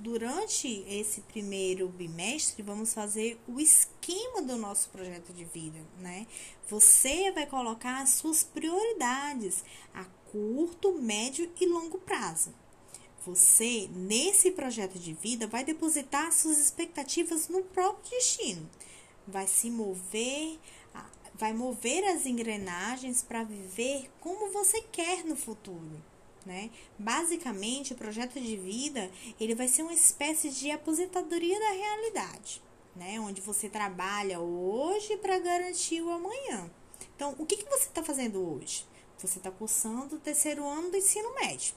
Durante 0.00 0.86
esse 0.88 1.20
primeiro 1.20 1.86
bimestre, 1.86 2.62
vamos 2.62 2.94
fazer 2.94 3.38
o 3.46 3.60
esquema 3.60 4.40
do 4.40 4.56
nosso 4.56 4.88
projeto 4.88 5.34
de 5.34 5.44
vida, 5.44 5.78
né? 5.98 6.26
Você 6.70 7.30
vai 7.30 7.44
colocar 7.44 8.00
as 8.00 8.08
suas 8.08 8.42
prioridades 8.42 9.62
a 9.92 10.02
curto, 10.30 10.94
médio 10.94 11.52
e 11.60 11.66
longo 11.66 11.98
prazo. 11.98 12.54
Você, 13.26 13.86
nesse 13.94 14.52
projeto 14.52 14.98
de 14.98 15.12
vida, 15.12 15.46
vai 15.46 15.62
depositar 15.62 16.32
suas 16.32 16.56
expectativas 16.56 17.48
no 17.48 17.62
próprio 17.64 18.12
destino. 18.12 18.66
Vai 19.28 19.46
se 19.46 19.70
mover, 19.70 20.58
vai 21.34 21.52
mover 21.52 22.02
as 22.04 22.24
engrenagens 22.24 23.22
para 23.22 23.44
viver 23.44 24.10
como 24.20 24.50
você 24.50 24.80
quer 24.80 25.22
no 25.26 25.36
futuro. 25.36 26.11
Né? 26.44 26.70
Basicamente, 26.98 27.92
o 27.92 27.96
projeto 27.96 28.40
de 28.40 28.56
vida 28.56 29.10
ele 29.38 29.54
vai 29.54 29.68
ser 29.68 29.82
uma 29.82 29.92
espécie 29.92 30.50
de 30.50 30.70
aposentadoria 30.72 31.58
da 31.58 31.70
realidade, 31.70 32.60
né? 32.96 33.20
onde 33.20 33.40
você 33.40 33.68
trabalha 33.68 34.40
hoje 34.40 35.16
para 35.18 35.38
garantir 35.38 36.02
o 36.02 36.10
amanhã. 36.10 36.68
Então, 37.14 37.36
o 37.38 37.46
que, 37.46 37.56
que 37.56 37.70
você 37.70 37.84
está 37.84 38.02
fazendo 38.02 38.40
hoje? 38.40 38.84
Você 39.18 39.38
está 39.38 39.52
cursando 39.52 40.16
o 40.16 40.18
terceiro 40.18 40.66
ano 40.66 40.90
do 40.90 40.96
ensino 40.96 41.32
médio, 41.36 41.74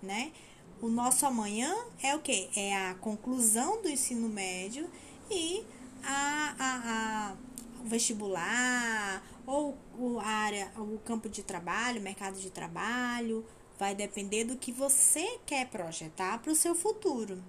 né? 0.00 0.30
O 0.80 0.88
nosso 0.88 1.26
amanhã 1.26 1.74
é 2.00 2.14
o 2.14 2.20
que? 2.20 2.48
É 2.54 2.76
a 2.76 2.94
conclusão 2.94 3.82
do 3.82 3.88
ensino 3.88 4.28
médio 4.28 4.88
e 5.28 5.64
a, 6.04 6.54
a, 6.58 7.32
a 7.32 7.36
o 7.84 7.88
vestibular 7.88 9.22
ou 9.46 9.76
a 10.20 10.26
área, 10.26 10.72
o 10.76 10.98
campo 11.04 11.28
de 11.28 11.42
trabalho, 11.42 12.00
mercado 12.00 12.38
de 12.38 12.50
trabalho, 12.50 13.44
vai 13.78 13.94
depender 13.94 14.44
do 14.44 14.56
que 14.56 14.72
você 14.72 15.38
quer 15.46 15.68
projetar 15.68 16.38
para 16.40 16.52
o 16.52 16.56
seu 16.56 16.74
futuro. 16.74 17.42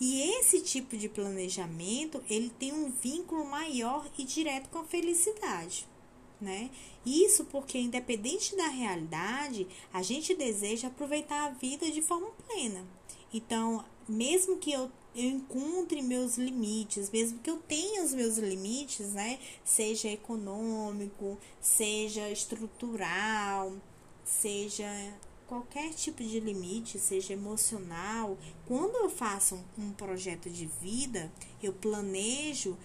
E 0.00 0.22
esse 0.38 0.60
tipo 0.60 0.96
de 0.96 1.08
planejamento, 1.08 2.22
ele 2.30 2.50
tem 2.50 2.72
um 2.72 2.90
vínculo 2.90 3.44
maior 3.44 4.08
e 4.16 4.24
direto 4.24 4.68
com 4.68 4.78
a 4.78 4.84
felicidade, 4.84 5.88
né? 6.40 6.70
Isso 7.04 7.44
porque 7.46 7.78
independente 7.78 8.56
da 8.56 8.68
realidade, 8.68 9.66
a 9.92 10.02
gente 10.02 10.34
deseja 10.34 10.86
aproveitar 10.86 11.46
a 11.46 11.50
vida 11.50 11.90
de 11.90 12.00
forma 12.00 12.30
plena. 12.46 12.86
Então, 13.34 13.84
mesmo 14.08 14.56
que 14.58 14.70
eu, 14.70 14.88
eu 15.16 15.24
encontre 15.30 16.00
meus 16.00 16.38
limites, 16.38 17.10
mesmo 17.10 17.40
que 17.40 17.50
eu 17.50 17.56
tenha 17.56 18.04
os 18.04 18.14
meus 18.14 18.38
limites, 18.38 19.12
né? 19.12 19.40
Seja 19.64 20.08
econômico, 20.08 21.36
seja 21.60 22.30
estrutural, 22.30 23.76
seja 24.24 24.86
qualquer 25.48 25.94
tipo 25.94 26.22
de 26.22 26.38
limite, 26.38 26.98
seja 26.98 27.32
emocional, 27.32 28.36
quando 28.66 28.96
eu 28.96 29.08
faço 29.08 29.58
um, 29.78 29.92
projeto 29.92 30.50
de 30.50 30.66
vida, 30.66 31.32
eu 31.62 31.72
planejo 31.72 32.76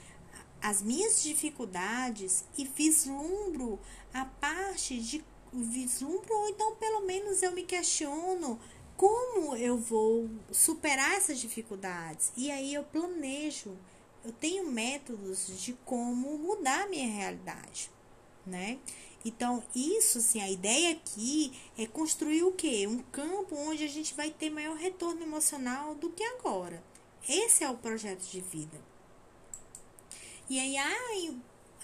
as 0.62 0.82
minhas 0.82 1.22
dificuldades 1.22 2.46
e 2.58 2.66
vislumbro 2.66 3.78
a 4.14 4.24
parte 4.24 4.98
de 5.00 5.24
vislumbro 5.52 6.34
ou 6.34 6.50
então 6.50 6.76
pelo 6.78 7.02
menos 7.02 7.44
eu 7.44 7.52
me 7.52 7.64
questiono 7.64 8.58
como 8.96 9.56
eu 9.58 9.78
vou 9.78 10.30
superar 10.50 11.16
essas 11.16 11.40
dificuldades. 11.40 12.32
E 12.38 12.50
aí 12.50 12.74
eu 12.74 12.84
planejo 12.84 13.78
eu 14.24 14.32
tenho 14.32 14.72
métodos 14.72 15.62
de 15.62 15.74
como 15.86 16.38
mudar 16.38 16.84
a 16.84 16.88
minha 16.88 17.12
realidade 17.12 17.92
né 18.46 18.80
então, 19.26 19.64
isso, 19.74 20.18
assim, 20.18 20.42
a 20.42 20.50
ideia 20.50 20.92
aqui 20.92 21.54
é 21.78 21.86
construir 21.86 22.44
o 22.44 22.52
quê? 22.52 22.86
Um 22.88 23.00
campo 23.00 23.56
onde 23.56 23.84
a 23.84 23.88
gente 23.88 24.14
vai 24.14 24.30
ter 24.30 24.50
maior 24.50 24.76
retorno 24.76 25.22
emocional 25.22 25.96
do 25.96 26.10
que 26.10 26.24
agora. 26.24 26.84
Esse 27.28 27.64
é 27.64 27.70
o 27.70 27.78
projeto 27.78 28.22
de 28.22 28.42
vida. 28.42 28.80
E 30.50 30.60
aí, 30.60 30.76
ai, 30.76 31.38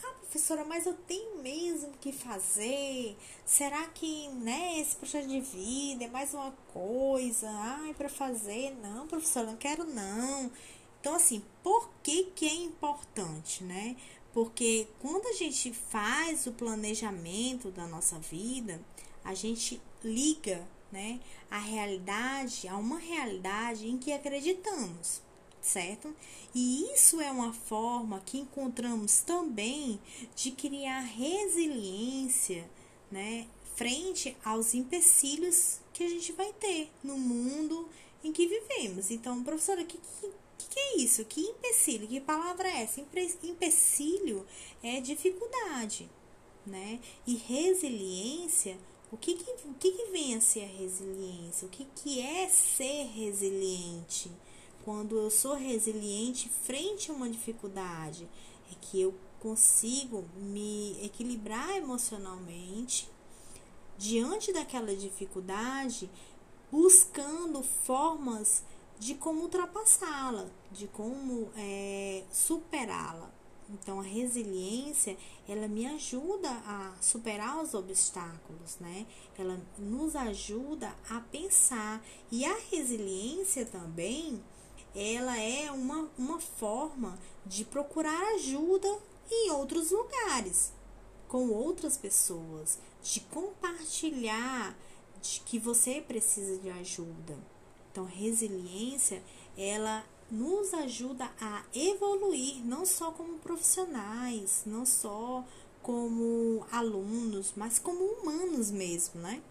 ah, 0.04 0.14
professora, 0.20 0.66
mas 0.66 0.86
eu 0.86 0.94
tenho 0.94 1.42
mesmo 1.42 1.94
que 2.02 2.12
fazer. 2.12 3.18
Será 3.46 3.88
que, 3.88 4.28
né, 4.30 4.78
esse 4.80 4.98
projeto 4.98 5.28
de 5.28 5.40
vida 5.40 6.04
é 6.04 6.08
mais 6.10 6.34
uma 6.34 6.52
coisa? 6.74 7.50
Ai, 7.50 7.94
para 7.94 8.10
fazer? 8.10 8.76
Não, 8.82 9.08
professora, 9.08 9.48
não 9.48 9.56
quero 9.56 9.86
não. 9.86 10.52
Então, 11.00 11.16
assim, 11.16 11.42
por 11.64 11.90
que 12.04 12.26
que 12.36 12.46
é 12.46 12.54
importante, 12.54 13.64
né? 13.64 13.96
Porque 14.34 14.88
quando 15.00 15.28
a 15.28 15.34
gente 15.34 15.74
faz 15.74 16.46
o 16.46 16.52
planejamento 16.52 17.72
da 17.72 17.88
nossa 17.88 18.20
vida, 18.20 18.80
a 19.24 19.34
gente 19.34 19.82
liga 20.04 20.68
né, 20.92 21.20
a 21.50 21.60
realidade 21.60 22.68
a 22.68 22.76
uma 22.78 22.98
realidade 22.98 23.88
em 23.88 23.98
que 23.98 24.12
acreditamos, 24.12 25.22
certo? 25.62 26.16
E 26.54 26.92
isso 26.94 27.22
é 27.22 27.32
uma 27.32 27.54
forma 27.54 28.22
que 28.26 28.40
encontramos 28.40 29.20
também 29.20 30.00
de 30.36 30.52
criar 30.52 31.02
resiliência, 31.02 32.70
né, 33.12 33.48
frente 33.76 34.36
aos 34.44 34.74
empecilhos 34.74 35.80
que 35.94 36.04
a 36.04 36.10
gente 36.10 36.32
vai 36.34 36.52
ter 36.54 36.92
no 37.04 37.18
mundo 37.18 37.88
em 38.24 38.32
que 38.32 38.48
vivemos. 38.48 39.12
Então, 39.12 39.44
professora, 39.44 39.84
que, 39.84 39.98
que 39.98 40.32
que, 40.60 40.68
que 40.68 40.80
é 40.80 40.98
isso? 40.98 41.24
Que 41.26 41.42
empecilho? 41.42 42.08
Que 42.08 42.20
palavra 42.20 42.68
é 42.68 42.84
essa? 42.84 43.02
Empecilho 43.44 44.46
é 44.84 45.00
dificuldade, 45.00 46.10
né? 46.66 47.00
E 47.26 47.36
resiliência, 47.36 48.78
o 49.12 49.18
que 49.18 49.36
que, 49.36 49.52
o 49.68 49.74
que, 49.74 49.92
que 49.92 50.12
vem 50.12 50.36
a 50.36 50.42
ser 50.42 50.64
a 50.64 50.68
resiliência? 50.68 51.66
O 51.66 51.72
que, 51.72 51.88
que 51.96 52.20
é 52.20 52.50
ser 52.50 53.06
resiliente? 53.08 54.30
Quando 54.84 55.18
eu 55.18 55.32
sou 55.32 55.56
resiliente 55.56 56.50
frente 56.50 57.10
a 57.10 57.14
uma 57.14 57.30
dificuldade, 57.30 58.28
é 58.72 58.76
que 58.82 59.02
eu 59.02 59.14
consigo 59.40 60.26
me 60.36 60.98
equilibrar 61.04 61.78
emocionalmente 61.78 63.10
diante 63.98 64.52
daquela 64.52 64.96
dificuldade, 64.96 66.10
buscando 66.72 67.64
formas 67.64 68.64
de 69.00 69.16
como 69.16 69.44
ultrapassá-la, 69.44 70.48
de 70.72 70.88
como 70.88 71.50
é, 71.56 72.24
superá-la. 72.32 73.32
Então, 73.72 74.00
a 74.00 74.04
resiliência, 74.04 75.16
ela 75.48 75.68
me 75.68 75.86
ajuda 75.86 76.50
a 76.50 76.94
superar 77.00 77.62
os 77.62 77.74
obstáculos, 77.74 78.78
né? 78.80 79.06
Ela 79.38 79.62
nos 79.78 80.16
ajuda 80.16 80.94
a 81.10 81.22
pensar. 81.22 82.04
E 82.32 82.44
a 82.44 82.58
resiliência 82.72 83.66
também, 83.66 84.44
ela 84.96 85.38
é 85.40 85.72
uma, 85.72 86.10
uma 86.18 86.40
forma 86.40 87.18
de 87.46 87.64
procurar 87.64 88.34
ajuda 88.34 88.88
em 89.32 89.52
outros 89.52 89.92
lugares, 89.92 90.74
com 91.28 91.50
outras 91.50 91.96
pessoas, 91.96 92.80
de 93.04 93.20
compartilhar 93.22 94.76
de 95.22 95.42
que 95.42 95.60
você 95.60 96.02
precisa 96.02 96.58
de 96.58 96.72
ajuda. 96.72 97.38
Então, 97.92 98.06
resiliência, 98.06 99.22
ela 99.58 100.06
nos 100.32 100.74
ajuda 100.74 101.30
a 101.42 101.64
evoluir, 101.74 102.64
não 102.66 102.86
só 102.86 103.12
como 103.12 103.40
profissionais, 103.40 104.64
não 104.66 104.86
só 104.86 105.44
como 105.82 106.66
alunos, 106.72 107.54
mas 107.56 107.80
como 107.80 108.04
humanos 108.04 108.70
mesmo, 108.70 109.20
né? 109.22 109.42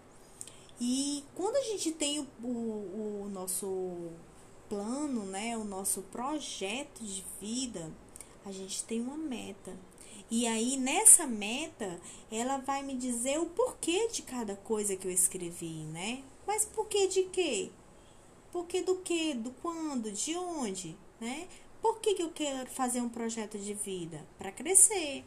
E 0.81 1.25
quando 1.35 1.57
a 1.57 1.63
gente 1.63 1.91
tem 1.91 2.21
o, 2.21 2.27
o, 2.47 3.25
o 3.25 3.29
nosso 3.31 4.13
plano, 4.69 5.25
né, 5.25 5.57
o 5.57 5.65
nosso 5.65 6.03
projeto 6.03 7.03
de 7.03 7.25
vida, 7.41 7.91
a 8.45 8.53
gente 8.53 8.85
tem 8.85 9.01
uma 9.01 9.17
meta. 9.17 9.77
E 10.31 10.47
aí, 10.47 10.77
nessa 10.77 11.27
meta, 11.27 11.99
ela 12.31 12.59
vai 12.59 12.83
me 12.83 12.95
dizer 12.95 13.41
o 13.41 13.47
porquê 13.47 14.09
de 14.09 14.23
cada 14.23 14.55
coisa 14.57 14.95
que 14.95 15.07
eu 15.07 15.11
escrevi, 15.11 15.85
né? 15.87 16.23
Mas 16.47 16.67
porquê 16.67 17.07
de 17.09 17.25
quê? 17.25 17.71
Porquê 18.51 18.83
do 18.83 18.97
que, 18.97 19.35
do 19.35 19.51
quando, 19.63 20.11
de 20.11 20.37
onde, 20.37 20.97
né? 21.21 21.49
Por 21.81 22.01
que, 22.01 22.15
que 22.15 22.23
eu 22.23 22.31
quero 22.31 22.69
fazer 22.71 23.01
um 23.01 23.09
projeto 23.09 23.59
de 23.59 23.75
vida? 23.75 24.27
Para 24.39 24.51
crescer, 24.51 25.25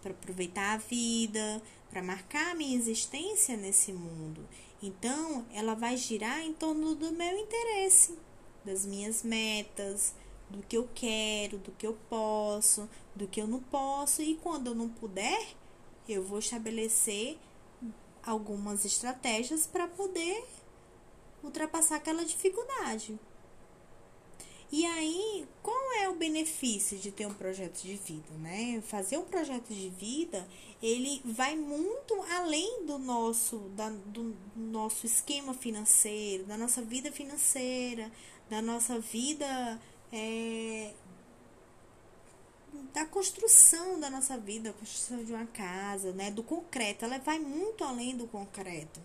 para 0.00 0.12
aproveitar 0.12 0.74
a 0.74 0.76
vida, 0.78 1.62
para 1.90 2.02
marcar 2.02 2.52
a 2.52 2.54
minha 2.54 2.76
existência 2.76 3.56
nesse 3.56 3.92
mundo. 3.92 4.48
Então, 4.82 5.44
ela 5.52 5.74
vai 5.74 5.96
girar 5.96 6.40
em 6.40 6.54
torno 6.54 6.94
do 6.94 7.12
meu 7.12 7.36
interesse, 7.36 8.18
das 8.64 8.86
minhas 8.86 9.22
metas, 9.22 10.14
do 10.48 10.62
que 10.62 10.76
eu 10.76 10.88
quero, 10.94 11.58
do 11.58 11.70
que 11.72 11.86
eu 11.86 11.96
posso, 12.08 12.88
do 13.14 13.28
que 13.28 13.40
eu 13.40 13.46
não 13.46 13.60
posso. 13.60 14.22
E 14.22 14.36
quando 14.36 14.68
eu 14.68 14.74
não 14.74 14.88
puder, 14.88 15.54
eu 16.08 16.24
vou 16.24 16.38
estabelecer 16.38 17.38
algumas 18.22 18.84
estratégias 18.84 19.66
para 19.66 19.86
poder 19.86 20.44
ultrapassar 21.42 21.96
aquela 21.96 22.24
dificuldade. 22.24 23.18
E 24.72 24.86
aí, 24.86 25.48
qual 25.64 25.92
é 25.94 26.08
o 26.08 26.14
benefício 26.14 26.96
de 26.96 27.10
ter 27.10 27.26
um 27.26 27.34
projeto 27.34 27.82
de 27.82 27.96
vida, 27.96 28.32
né? 28.38 28.80
Fazer 28.86 29.18
um 29.18 29.24
projeto 29.24 29.74
de 29.74 29.88
vida, 29.88 30.46
ele 30.80 31.20
vai 31.24 31.56
muito 31.56 32.14
além 32.30 32.86
do 32.86 32.96
nosso, 32.96 33.58
da, 33.74 33.90
do 33.90 34.36
nosso 34.54 35.06
esquema 35.06 35.54
financeiro, 35.54 36.44
da 36.44 36.56
nossa 36.56 36.82
vida 36.82 37.10
financeira, 37.10 38.12
da 38.48 38.62
nossa 38.62 39.00
vida 39.00 39.80
é, 40.12 40.92
da 42.92 43.04
construção 43.06 43.98
da 43.98 44.10
nossa 44.10 44.36
vida, 44.38 44.70
a 44.70 44.72
construção 44.72 45.24
de 45.24 45.32
uma 45.32 45.46
casa, 45.46 46.12
né? 46.12 46.30
Do 46.30 46.42
concreto, 46.42 47.04
ela 47.04 47.18
vai 47.18 47.38
muito 47.38 47.84
além 47.84 48.16
do 48.16 48.26
concreto 48.26 49.00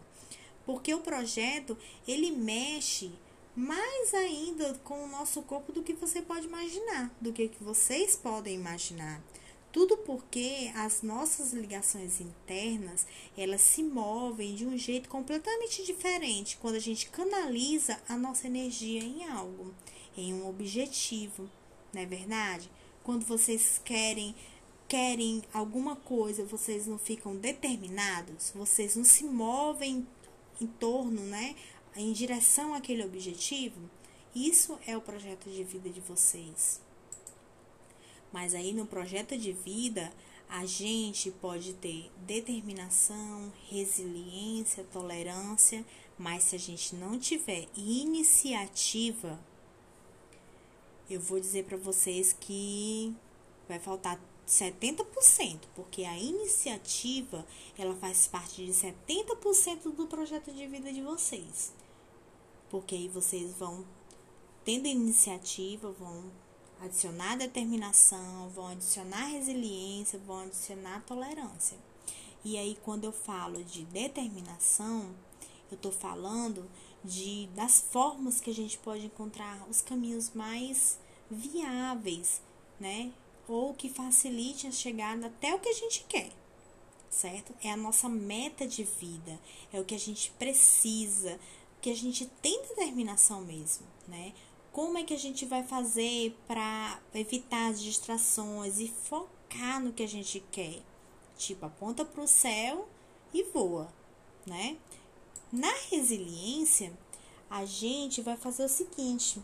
porque 0.65 0.93
o 0.93 1.01
projeto 1.01 1.77
ele 2.07 2.31
mexe 2.31 3.11
mais 3.55 4.13
ainda 4.13 4.73
com 4.83 5.05
o 5.05 5.07
nosso 5.07 5.41
corpo 5.43 5.71
do 5.71 5.81
que 5.81 5.93
você 5.93 6.21
pode 6.21 6.45
imaginar, 6.45 7.15
do 7.21 7.31
que, 7.31 7.47
que 7.47 7.63
vocês 7.63 8.15
podem 8.15 8.55
imaginar. 8.55 9.23
Tudo 9.71 9.97
porque 9.97 10.71
as 10.75 11.01
nossas 11.01 11.51
ligações 11.51 12.21
internas, 12.21 13.05
elas 13.37 13.61
se 13.61 13.83
movem 13.83 14.55
de 14.55 14.65
um 14.65 14.77
jeito 14.77 15.09
completamente 15.09 15.83
diferente 15.83 16.57
quando 16.57 16.75
a 16.75 16.79
gente 16.79 17.09
canaliza 17.09 17.99
a 18.07 18.15
nossa 18.15 18.47
energia 18.47 19.01
em 19.01 19.25
algo, 19.27 19.73
em 20.17 20.33
um 20.33 20.47
objetivo, 20.47 21.49
não 21.93 22.01
é 22.01 22.05
verdade? 22.05 22.71
Quando 23.03 23.25
vocês 23.25 23.79
querem 23.83 24.35
querem 24.87 25.41
alguma 25.51 25.95
coisa, 25.95 26.45
vocês 26.45 26.85
não 26.85 26.97
ficam 26.97 27.35
determinados, 27.35 28.51
vocês 28.53 28.95
não 28.95 29.03
se 29.03 29.23
movem 29.23 30.07
em 30.59 30.67
torno, 30.67 31.21
né, 31.21 31.55
em 31.95 32.11
direção 32.11 32.73
àquele 32.73 33.03
objetivo, 33.03 33.89
isso 34.33 34.77
é 34.85 34.97
o 34.97 35.01
projeto 35.01 35.49
de 35.49 35.63
vida 35.63 35.89
de 35.89 36.01
vocês. 36.01 36.81
Mas 38.33 38.53
aí 38.53 38.73
no 38.73 38.85
projeto 38.85 39.37
de 39.37 39.53
vida, 39.53 40.11
a 40.49 40.65
gente 40.65 41.31
pode 41.31 41.73
ter 41.73 42.11
determinação, 42.25 43.51
resiliência, 43.69 44.83
tolerância, 44.91 45.85
Mas 46.17 46.43
se 46.43 46.55
a 46.55 46.59
gente 46.59 46.95
não 46.95 47.19
tiver 47.19 47.67
iniciativa, 47.75 49.37
eu 51.09 51.19
vou 51.19 51.39
dizer 51.39 51.65
para 51.65 51.77
vocês 51.77 52.31
que 52.31 53.13
vai 53.67 53.79
faltar 53.79 54.19
70%, 54.47 55.59
porque 55.75 56.03
a 56.03 56.17
iniciativa, 56.17 57.45
ela 57.77 57.95
faz 57.95 58.27
parte 58.27 58.65
de 58.65 58.71
70% 58.71 59.91
do 59.93 60.07
projeto 60.07 60.51
de 60.51 60.67
vida 60.67 60.91
de 60.93 61.01
vocês. 61.01 61.73
Porque 62.69 62.95
aí 62.95 63.07
vocês 63.07 63.53
vão 63.53 63.85
tendo 64.63 64.87
iniciativa, 64.87 65.91
vão 65.91 66.31
adicionar 66.81 67.37
determinação, 67.37 68.49
vão 68.49 68.67
adicionar 68.67 69.25
resiliência, 69.27 70.19
vão 70.19 70.39
adicionar 70.39 71.03
tolerância. 71.05 71.77
E 72.43 72.57
aí 72.57 72.77
quando 72.83 73.05
eu 73.05 73.11
falo 73.11 73.63
de 73.63 73.83
determinação, 73.85 75.15
eu 75.71 75.75
estou 75.75 75.91
falando 75.91 76.69
de 77.03 77.47
das 77.55 77.81
formas 77.81 78.39
que 78.39 78.49
a 78.49 78.53
gente 78.53 78.77
pode 78.79 79.05
encontrar 79.05 79.67
os 79.69 79.81
caminhos 79.81 80.31
mais 80.31 80.99
viáveis, 81.29 82.41
né? 82.79 83.11
Ou 83.47 83.73
que 83.73 83.89
facilite 83.89 84.67
a 84.67 84.71
chegada 84.71 85.27
até 85.27 85.53
o 85.53 85.59
que 85.59 85.69
a 85.69 85.73
gente 85.73 86.05
quer, 86.09 86.31
certo? 87.09 87.53
É 87.63 87.71
a 87.71 87.77
nossa 87.77 88.09
meta 88.09 88.67
de 88.67 88.83
vida, 88.83 89.39
é 89.71 89.79
o 89.79 89.85
que 89.85 89.95
a 89.95 89.99
gente 89.99 90.31
precisa, 90.31 91.39
que 91.81 91.89
a 91.89 91.95
gente 91.95 92.25
tem 92.41 92.61
determinação 92.63 93.41
mesmo, 93.41 93.85
né? 94.07 94.33
Como 94.71 94.97
é 94.97 95.03
que 95.03 95.13
a 95.13 95.19
gente 95.19 95.45
vai 95.45 95.63
fazer 95.63 96.35
para 96.47 96.99
evitar 97.13 97.71
as 97.71 97.81
distrações 97.81 98.79
e 98.79 98.87
focar 98.87 99.79
no 99.79 99.93
que 99.93 100.03
a 100.03 100.07
gente 100.07 100.43
quer? 100.51 100.81
Tipo, 101.37 101.67
aponta 101.67 102.03
para 102.03 102.23
o 102.23 102.27
céu 102.27 102.87
e 103.33 103.43
voa, 103.43 103.93
né? 104.45 104.77
Na 105.51 105.71
resiliência, 105.89 106.91
a 107.49 107.65
gente 107.65 108.21
vai 108.21 108.35
fazer 108.35 108.65
o 108.65 108.69
seguinte: 108.69 109.41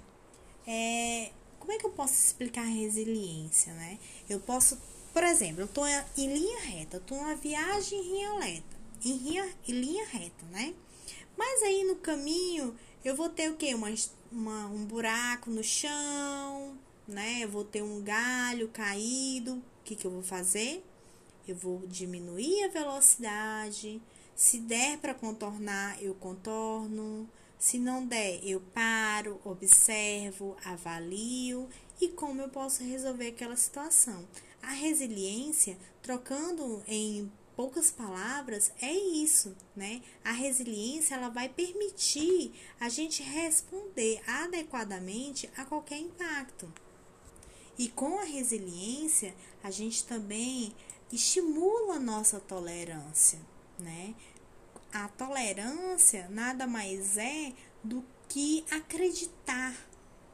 é, 0.65 1.31
como 1.61 1.71
é 1.71 1.77
que 1.77 1.85
eu 1.85 1.91
posso 1.91 2.15
explicar 2.15 2.63
resiliência, 2.63 3.71
né? 3.75 3.99
Eu 4.27 4.39
posso, 4.39 4.81
por 5.13 5.23
exemplo, 5.23 5.61
eu 5.61 5.67
tô 5.67 5.85
em 5.85 6.27
linha 6.27 6.59
reta, 6.61 6.99
tô 6.99 7.15
numa 7.15 7.35
viagem 7.35 7.99
em 7.99 8.11
linha 8.11 8.39
reta, 8.39 8.77
em 9.05 9.17
linha, 9.17 9.55
em 9.67 9.71
linha 9.71 10.05
reta, 10.07 10.43
né? 10.49 10.73
Mas 11.37 11.61
aí 11.61 11.83
no 11.83 11.97
caminho 11.97 12.75
eu 13.05 13.15
vou 13.15 13.29
ter 13.29 13.51
o 13.51 13.55
quê? 13.55 13.75
Uma, 13.75 13.93
uma, 14.31 14.65
um 14.67 14.83
buraco 14.85 15.51
no 15.51 15.63
chão, 15.63 16.77
né? 17.07 17.43
Eu 17.43 17.49
vou 17.49 17.63
ter 17.63 17.83
um 17.83 18.01
galho 18.01 18.67
caído. 18.69 19.53
O 19.53 19.83
que, 19.83 19.95
que 19.95 20.05
eu 20.05 20.11
vou 20.11 20.23
fazer? 20.23 20.83
Eu 21.47 21.55
vou 21.55 21.85
diminuir 21.85 22.63
a 22.63 22.69
velocidade, 22.69 24.01
se 24.35 24.59
der 24.59 24.97
para 24.97 25.13
contornar, 25.13 26.01
eu 26.01 26.15
contorno. 26.15 27.29
Se 27.61 27.77
não 27.77 28.03
der, 28.07 28.43
eu 28.43 28.59
paro, 28.59 29.39
observo, 29.45 30.57
avalio 30.65 31.69
e 32.01 32.07
como 32.07 32.41
eu 32.41 32.49
posso 32.49 32.83
resolver 32.83 33.27
aquela 33.27 33.55
situação. 33.55 34.27
A 34.63 34.71
resiliência, 34.71 35.77
trocando 36.01 36.81
em 36.87 37.31
poucas 37.55 37.91
palavras, 37.91 38.71
é 38.81 38.91
isso, 38.91 39.55
né? 39.75 40.01
A 40.23 40.31
resiliência 40.31 41.13
ela 41.13 41.29
vai 41.29 41.49
permitir 41.49 42.51
a 42.79 42.89
gente 42.89 43.21
responder 43.21 44.23
adequadamente 44.27 45.47
a 45.55 45.63
qualquer 45.63 45.99
impacto. 45.99 46.67
E 47.77 47.89
com 47.89 48.17
a 48.17 48.23
resiliência, 48.23 49.35
a 49.61 49.69
gente 49.69 50.03
também 50.05 50.75
estimula 51.13 51.97
a 51.97 51.99
nossa 51.99 52.39
tolerância, 52.39 53.39
né? 53.77 54.15
A 54.93 55.07
tolerância 55.09 56.27
nada 56.29 56.67
mais 56.67 57.17
é 57.17 57.53
do 57.83 58.03
que 58.27 58.65
acreditar 58.69 59.75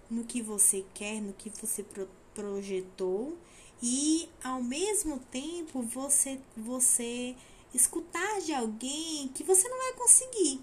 no 0.09 0.23
que 0.23 0.41
você 0.41 0.85
quer, 0.93 1.21
no 1.21 1.33
que 1.33 1.49
você 1.49 1.83
pro 1.83 2.07
projetou 2.33 3.35
e 3.81 4.29
ao 4.43 4.61
mesmo 4.61 5.17
tempo 5.31 5.81
você 5.81 6.39
você 6.55 7.35
escutar 7.73 8.41
de 8.41 8.53
alguém 8.53 9.27
que 9.29 9.43
você 9.43 9.67
não 9.67 9.77
vai 9.77 9.93
conseguir. 9.93 10.61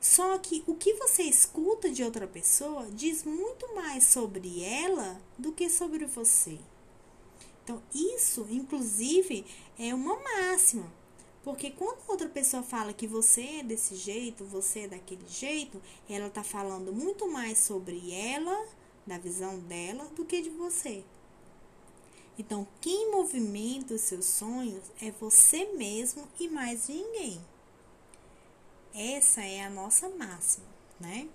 Só 0.00 0.36
que 0.38 0.62
o 0.66 0.74
que 0.74 0.94
você 0.94 1.22
escuta 1.22 1.90
de 1.90 2.02
outra 2.02 2.26
pessoa 2.26 2.90
diz 2.90 3.22
muito 3.22 3.74
mais 3.74 4.04
sobre 4.04 4.62
ela 4.62 5.20
do 5.38 5.52
que 5.52 5.70
sobre 5.70 6.04
você. 6.06 6.58
Então, 7.62 7.80
isso, 7.94 8.46
inclusive, 8.50 9.46
é 9.78 9.94
uma 9.94 10.18
máxima. 10.20 10.92
Porque 11.42 11.70
quando 11.72 11.98
outra 12.06 12.28
pessoa 12.28 12.62
fala 12.62 12.92
que 12.92 13.06
você 13.06 13.42
é 13.58 13.62
desse 13.64 13.96
jeito, 13.96 14.44
você 14.44 14.80
é 14.80 14.88
daquele 14.88 15.26
jeito, 15.26 15.82
ela 16.08 16.28
está 16.28 16.44
falando 16.44 16.92
muito 16.92 17.28
mais 17.28 17.58
sobre 17.58 18.12
ela, 18.14 18.66
da 19.04 19.18
visão 19.18 19.58
dela, 19.58 20.04
do 20.14 20.24
que 20.24 20.40
de 20.40 20.50
você. 20.50 21.02
Então, 22.38 22.66
quem 22.80 23.10
movimenta 23.10 23.94
os 23.94 24.02
seus 24.02 24.24
sonhos 24.24 24.84
é 25.00 25.10
você 25.10 25.64
mesmo 25.72 26.28
e 26.38 26.48
mais 26.48 26.88
ninguém. 26.88 27.40
Essa 28.94 29.42
é 29.44 29.64
a 29.64 29.70
nossa 29.70 30.08
máxima, 30.10 30.66
né? 31.00 31.28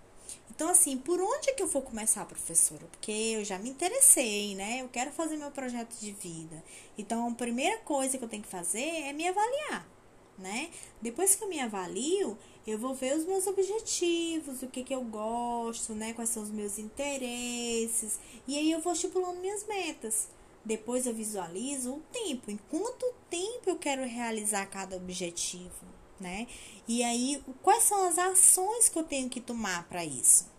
Então, 0.49 0.69
assim, 0.69 0.97
por 0.97 1.19
onde 1.19 1.49
é 1.49 1.53
que 1.53 1.61
eu 1.61 1.67
vou 1.67 1.81
começar, 1.81 2.25
professora? 2.25 2.85
Porque 2.87 3.11
eu 3.11 3.43
já 3.43 3.59
me 3.59 3.69
interessei, 3.69 4.55
né? 4.55 4.81
Eu 4.81 4.89
quero 4.89 5.11
fazer 5.11 5.37
meu 5.37 5.51
projeto 5.51 5.95
de 5.99 6.11
vida. 6.13 6.63
Então, 6.97 7.27
a 7.27 7.35
primeira 7.35 7.77
coisa 7.79 8.17
que 8.17 8.23
eu 8.23 8.29
tenho 8.29 8.43
que 8.43 8.49
fazer 8.49 8.79
é 8.79 9.13
me 9.13 9.27
avaliar 9.27 9.96
né? 10.37 10.69
Depois 11.01 11.35
que 11.35 11.43
eu 11.43 11.49
me 11.49 11.59
avalio, 11.59 12.37
eu 12.65 12.77
vou 12.77 12.93
ver 12.93 13.15
os 13.15 13.25
meus 13.25 13.47
objetivos, 13.47 14.61
o 14.61 14.67
que, 14.67 14.83
que 14.83 14.93
eu 14.93 15.01
gosto, 15.03 15.93
né? 15.93 16.13
Quais 16.13 16.29
são 16.29 16.43
os 16.43 16.51
meus 16.51 16.77
interesses. 16.77 18.19
E 18.47 18.57
aí 18.57 18.71
eu 18.71 18.81
vou 18.81 18.93
estipulando 18.93 19.39
minhas 19.39 19.65
metas. 19.65 20.27
Depois 20.67 21.07
eu 21.07 21.13
visualizo 21.13 21.93
o 21.93 22.01
tempo, 22.11 22.51
em 22.51 22.57
quanto 22.69 23.13
tempo 23.29 23.69
eu 23.69 23.77
quero 23.77 24.03
realizar 24.03 24.65
cada 24.65 24.97
objetivo, 24.97 25.85
né? 26.19 26.45
E 26.85 27.01
aí, 27.05 27.41
quais 27.61 27.83
são 27.83 28.05
as 28.05 28.17
ações 28.17 28.89
que 28.89 28.99
eu 28.99 29.03
tenho 29.05 29.29
que 29.29 29.39
tomar 29.39 29.87
para 29.87 30.03
isso? 30.03 30.51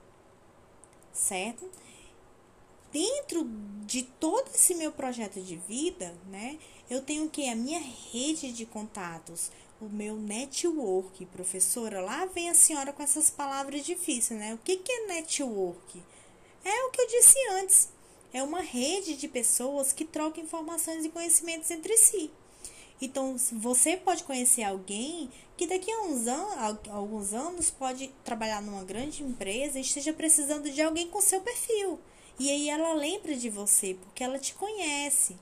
Certo? 1.13 1.71
Dentro 2.91 3.47
de 3.85 4.03
todo 4.03 4.49
esse 4.55 4.75
meu 4.75 4.91
projeto 4.93 5.43
de 5.43 5.57
vida, 5.57 6.17
né? 6.31 6.59
Eu 6.89 7.03
tenho 7.03 7.29
que 7.29 7.47
a 7.47 7.55
minha 7.55 7.81
rede 8.11 8.51
de 8.51 8.65
contatos, 8.65 9.51
o 9.81 9.89
meu 9.89 10.17
network, 10.17 11.25
professora. 11.27 12.01
Lá 12.01 12.27
vem 12.27 12.51
a 12.51 12.55
senhora 12.55 12.93
com 12.93 13.03
essas 13.03 13.31
palavras 13.31 13.85
difíceis, 13.85 14.39
né? 14.39 14.55
O 14.55 14.59
que, 14.59 14.77
que 14.77 14.91
é 14.93 15.07
network? 15.07 16.03
É 16.65 16.85
o 16.85 16.91
que 16.91 17.01
eu 17.01 17.07
disse 17.07 17.39
antes. 17.53 17.89
É 18.33 18.43
uma 18.43 18.61
rede 18.61 19.17
de 19.17 19.29
pessoas 19.29 19.93
que 19.93 20.05
trocam 20.05 20.43
informações 20.43 21.05
e 21.05 21.09
conhecimentos 21.09 21.71
entre 21.71 21.97
si. 21.97 22.31
Então, 23.01 23.37
você 23.53 23.97
pode 23.97 24.25
conhecer 24.25 24.65
alguém 24.65 25.31
que 25.57 25.67
daqui 25.67 25.91
a 25.91 26.03
uns 26.03 26.27
anos, 26.27 26.89
alguns 26.91 27.33
anos 27.33 27.71
pode 27.71 28.09
trabalhar 28.25 28.61
numa 28.61 28.85
grande 28.85 29.23
empresa 29.23 29.79
e 29.79 29.83
esteja 29.83 30.13
precisando 30.13 30.71
de 30.71 30.83
alguém 30.83 31.09
com 31.09 31.21
seu 31.21 31.41
perfil. 31.41 31.99
E 32.39 32.51
aí 32.51 32.69
ela 32.69 32.93
lembra 32.93 33.35
de 33.35 33.49
você, 33.49 33.95
porque 33.95 34.23
ela 34.23 34.39
te 34.39 34.55
conhece, 34.55 35.37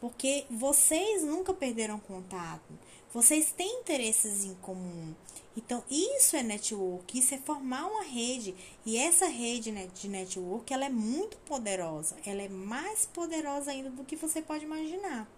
porque 0.00 0.46
vocês 0.50 1.22
nunca 1.22 1.52
perderam 1.52 2.00
contato. 2.00 2.72
Vocês 3.12 3.52
têm 3.52 3.80
interesses 3.80 4.44
em 4.44 4.54
comum. 4.54 5.14
Então, 5.56 5.84
isso 5.90 6.36
é 6.36 6.42
network, 6.42 7.18
isso 7.18 7.34
é 7.34 7.38
formar 7.38 7.86
uma 7.86 8.04
rede. 8.04 8.54
E 8.86 8.96
essa 8.96 9.26
rede 9.26 9.70
de 9.88 10.08
network, 10.08 10.72
ela 10.72 10.86
é 10.86 10.88
muito 10.88 11.36
poderosa. 11.38 12.16
Ela 12.24 12.42
é 12.42 12.48
mais 12.48 13.04
poderosa 13.04 13.72
ainda 13.72 13.90
do 13.90 14.04
que 14.04 14.16
você 14.16 14.40
pode 14.40 14.64
imaginar. 14.64 15.28